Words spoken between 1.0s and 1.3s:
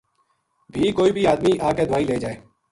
بھی